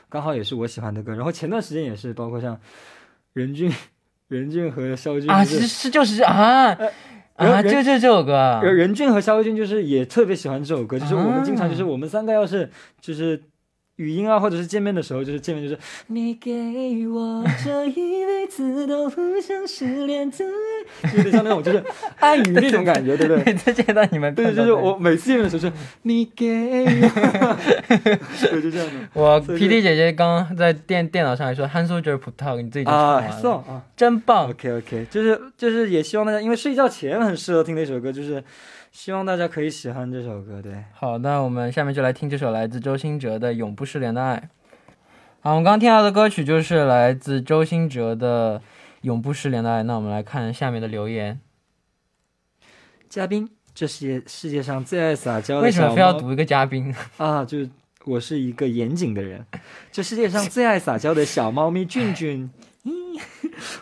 [0.10, 1.16] 刚好也是我喜欢的歌。
[1.16, 2.60] 然后前段时间也是，包括像
[3.38, 3.72] 任俊、
[4.30, 6.76] 任俊和肖军啊，就是是是就是啊
[7.36, 11.86] 啊，就就这首歌啊，任任俊和肖军就是也特别喜欢这首歌，就是我们经常就是啊。
[11.86, 12.68] 我们三个要是
[13.00, 13.40] 就是
[13.98, 16.52] 语音啊，或者是见面的时候，就是见面就是 你给
[17.08, 20.38] 我这一辈子都不想失联的
[21.16, 21.84] 有点像那种就是
[22.20, 23.44] 爱语那种感觉，对不对？
[23.46, 25.72] 每次见到你们，对，就是我每次见面的时候是
[26.04, 26.48] 你给
[26.86, 27.58] 我，
[28.50, 33.84] 对，就这样的我 P D 姐姐刚刚在电电脑上还说 Han Soldier 葡萄，你自己就唱啊，完了，送啊。
[33.96, 34.50] 真棒。
[34.50, 38.44] OK OK，就是就是也希望大家，因为睡觉前很适合听的一首歌，就是
[38.92, 40.84] 希望大家可以喜欢这首歌，对。
[40.94, 44.50] 好，那我们下面就来听这首来自周兴哲的《永不失联的爱》。
[45.40, 48.60] 好，我们刚刚听到的歌曲就是来自周兴哲的
[49.02, 49.80] 《永不失联的爱》。
[49.84, 51.40] 那我们来看下面的留言，
[53.08, 56.94] 嘉宾，这是世界上最爱撒娇的为什么非要读一个嘉宾？
[57.18, 57.46] 啊？
[57.46, 57.70] 就是
[58.06, 59.46] 我是一个严谨的人，
[59.92, 62.50] 这世界上最爱撒娇的小猫咪俊俊，
[62.84, 63.22] 咦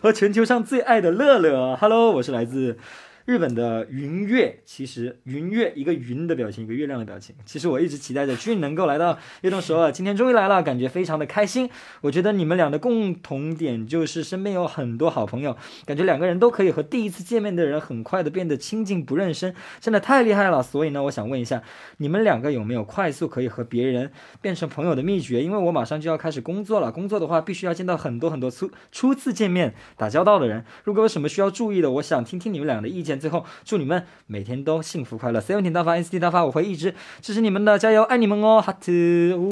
[0.02, 1.76] 和全球上最爱的乐乐。
[1.78, 2.78] Hello，我是来自
[3.26, 4.60] 日本的云月。
[4.66, 7.36] 其实云月一个云的表情，一个月亮的表情。
[7.44, 11.70] 其实我一直期待着俊能够来到悦动首尔，今天终于来了，感觉非常的开心。
[12.02, 20.62] 我觉得你们俩的共同点就是身边有很多好朋友，感觉两个人都可以和第一次见面的人很快的变得亲近不认生，真的太厉害了。
[20.62, 21.64] 所以呢，我想问一下，
[21.98, 25.42] 你们两个有没有快速可以和别人变成朋友的秘诀？
[25.42, 30.64] 因为我马上就要开始工作了，工作的话必须要见到很多很多初初次见面打交道的人。
[30.84, 33.15] 如果有什么需要注意的，我想听听你们俩的意见。
[33.16, 33.20] 见。
[33.20, 35.40] 最后，祝你们每天都幸福快乐。
[35.40, 38.92] Seventeen 大发，NCT 大发，我会一直支持你们的，加油，爱你们哦，哈特。
[39.36, 39.50] 呜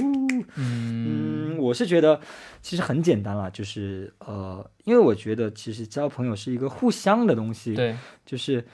[0.56, 2.20] 嗯，我是觉得
[2.62, 7.96] 其实很简单啦，就是呃，因为我觉得其实交朋友是一个互相的东西，对，
[8.26, 8.66] 就是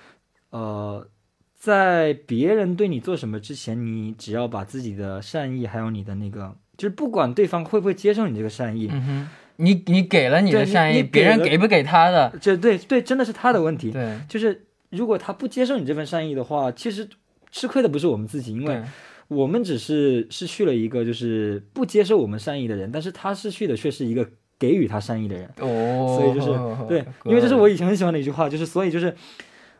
[0.50, 1.08] 呃，
[1.56, 12.34] 在别人对你做什么之前，你只要把自己的善意，还有你的那个，就是不管对方会不会接受你这个善意，嗯，你你给了你的善意，别人给不给他的？
[12.42, 13.92] 这对对，真的是他的问题。
[13.92, 17.08] 对，就是如果他不接受你这份善意的话，其实
[17.52, 18.84] 吃亏的不是我们自己，因为，
[19.28, 24.28] 我们只是失去了一个就是不接受我们善意的人，但是他失去的却是一个
[24.58, 25.48] 给予他善意的人。
[25.60, 26.60] 哦，所以就是
[26.90, 29.16] 对，因为这是我以前很喜欢的一句话，就是所以就是，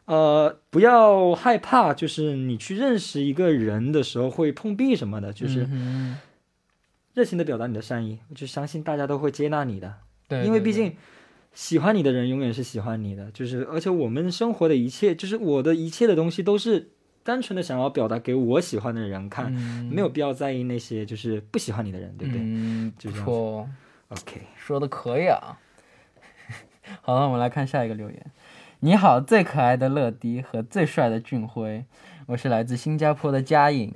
[0.06, 5.68] 呃，不要害怕，就是你去认识一个人的时候会碰壁什么的，就是
[7.16, 9.94] 热情的表达你的善意，我就相信大家都会接纳你的，
[10.28, 10.96] 对，对对因为毕竟
[11.54, 16.92] 喜欢你的人永远是喜欢你的，就是而且我们生活的一切，就是我的一切的东西都是
[17.24, 22.42] 单纯的想要表达给我喜欢的人看，嗯没有必要在意那些就是不喜欢你的人，对不对、
[22.98, 23.70] 就这样子错哦。
[24.10, 25.60] o k 说的可以啊。
[27.02, 28.32] 好了，我们来看下一个留言。
[28.80, 31.86] 你好，最可爱的乐迪和最帅的俊辉，
[32.28, 33.94] 我是来自新加坡的嘉颖。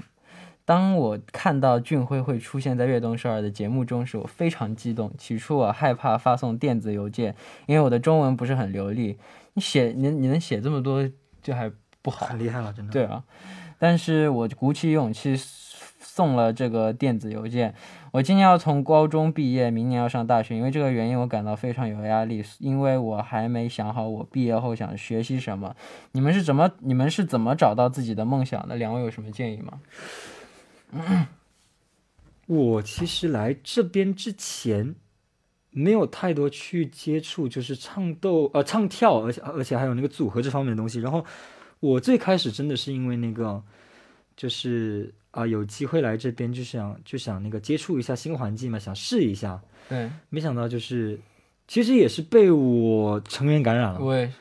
[0.65, 5.11] 当我看到俊辉会出现在悦动首尔的节目中时，我非常激动。
[5.17, 7.35] 起初我害怕发送电子邮件，
[7.65, 9.17] 因为我的中文不是很流利。
[9.55, 11.09] 你写你你能写这么多，
[11.41, 12.25] 就还不好。
[12.27, 12.93] 很厉害了，真的。
[12.93, 13.23] 对啊，
[13.77, 15.35] 但是我鼓起勇气
[15.99, 17.75] 送了这个电子邮件。
[18.13, 25.75] 我今年要从高中毕业，明年要上大学，因为这个原因我感到非常有压力，因为我还没想好我毕业后想学习什么。
[26.11, 28.75] 你们是怎么你们是怎么找到自己的梦想的？
[28.75, 29.79] 两位有什么建议吗？
[32.45, 34.93] 我其实来这边之前，
[35.71, 40.99] 没有太多去接触，就是唱斗呃唱跳，而且而且还有那个组合这方面的东西。
[40.99, 41.25] 然后
[41.79, 43.63] 我最开始真的是因为那个，
[44.35, 49.59] 就是啊、有机会来这边就想就想那个接触一下新环境嘛，想试一下。
[49.89, 51.19] 对，没想到就是，
[51.67, 53.99] 其实也是被我成员感染了。
[53.99, 54.33] 我也是。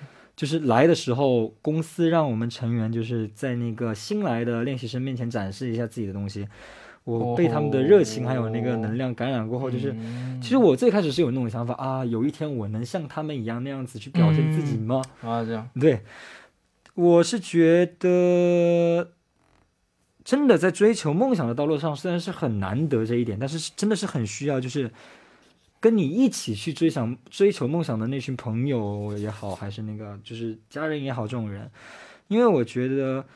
[0.42, 6.48] 就是来的时候，公司让我们成员就是在那个新来的练习生面前展示一下自己的东西。
[7.04, 10.40] 我被他们的热情还有那个能量感染过后，就是嗯。
[10.42, 15.00] 其实我最开始是有那种想法啊，有一天我能像他们一样那样子去表现自己吗？
[15.20, 16.00] 啊，这样，对，
[16.94, 19.12] 我是觉得
[20.24, 24.90] 真的在追求梦想的道路上，虽然是很难得这一点，但是是真的是很需要，就是
[25.82, 31.68] 跟你一起去追想追求梦想的那群朋友也好，还是那个就是家人也好，这种人，
[32.28, 33.26] 因为我觉得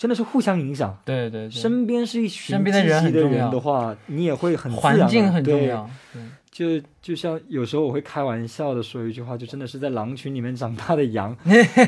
[0.00, 0.98] 真的是互相影响。
[1.04, 5.90] 对对对，身边是一群身边的人积极的人的话，你也会很环境很重对要。
[6.14, 11.34] 对就就像有时候我会开玩笑的说一句话，就真的是在狼群里面长大的羊，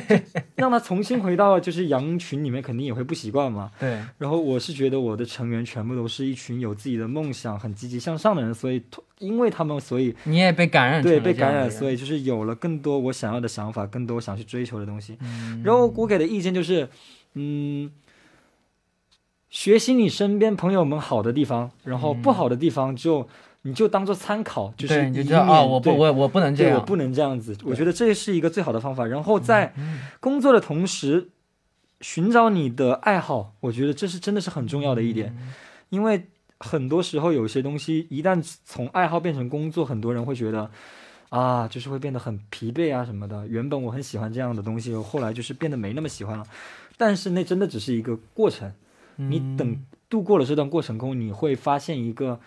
[0.55, 3.71] 让他重新回到就是羊群里面，肯定也会不习惯嘛。
[3.81, 8.81] 对，然后我是觉得我的成员全部都是一群有自己的梦想、很积极向上的人，所以
[9.19, 15.17] 因为他们，所以你也被感染对被感染，所以就是有了更多我想要的想法，更多想去追求的东西。
[15.21, 16.89] 嗯然后我给的意见就是，
[17.35, 17.91] 嗯，
[19.53, 23.29] 学习你身边朋友们好的地方，然后不好的地方就、
[23.63, 27.55] 你就当做参考，就是对，你就以知道啊，免我不我我不能这样，我不能这样子。
[27.63, 29.07] 我觉得这是一个最好的方法。
[29.07, 29.75] 然后在
[30.21, 31.29] 工作的同时，
[32.01, 35.53] 寻找你的爱好，我觉得这是真的是很重要的一点，嗯
[35.91, 36.27] 因为
[36.59, 40.71] 很多时候有些东西一旦从爱好变成工作，很多人会觉得。
[41.29, 43.49] 啊，就是会变得很疲惫啊什么的。
[43.49, 46.45] 原本我很喜欢这样的东西，后来就是变得没那么喜欢了。
[46.99, 48.71] 但是那真的只是一个过程，
[49.17, 49.77] 你嗯等
[50.09, 52.39] 度过了这段过程后，你会发现一个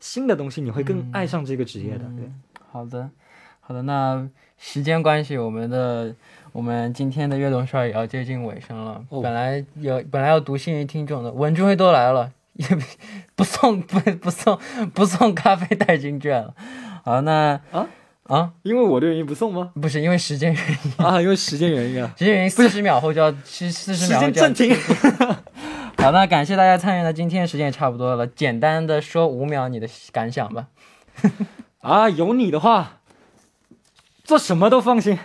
[0.00, 2.04] 新的东西，你会更爱上这个职业的。
[2.16, 3.10] 对，嗯好的，
[3.60, 6.14] 好的，那时间关系，我们的
[6.52, 9.04] 我们今天的悦动少也要接近尾声了。
[9.10, 12.66] 哦本来有本来要读幸运听众的，文俊辉都来了，也
[13.36, 14.58] 不不送不不送
[14.94, 16.54] 不送咖啡代金券了。
[17.04, 17.88] 好，那啊
[18.24, 19.72] 啊，因为我的原因不送吗？
[19.80, 22.12] 不是因为时间原因，啊，因为时间原因啊。
[22.16, 24.76] 时间原因，四十秒后就要四四十秒后就要间暂停。
[26.02, 30.66] 好，那感谢大家参与，了今天时间也差不多了，简单的说五秒你的感想吧。
[31.80, 32.98] 啊，有你的话，
[34.24, 35.16] 做什么都放心。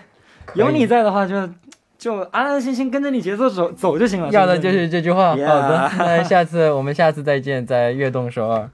[0.54, 1.50] 有你在的话就，
[1.98, 4.30] 就安安心心跟着你节奏走走就行了。
[4.30, 5.36] 要的就是这句话。
[5.36, 8.70] Yeah 好的，那下次我们下次再见，在悦动首尔。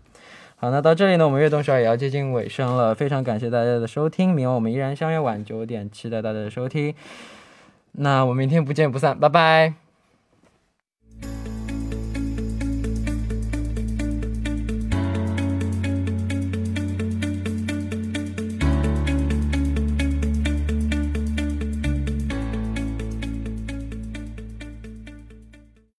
[0.58, 6.94] 好，那到这里呢，我们悦动首尔也要接近尾声了，非常感谢大家的收听，明晚我们依然相约晚九点，期待大家的收听。
[7.94, 9.83] 那我们明天不见不散，拜拜。